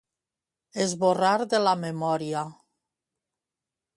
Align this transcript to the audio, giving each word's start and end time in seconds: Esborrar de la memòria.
Esborrar 0.85 1.35
de 1.51 1.59
la 1.67 1.75
memòria. 1.83 2.43